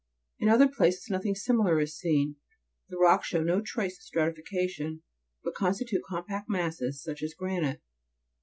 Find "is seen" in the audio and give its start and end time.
1.79-2.37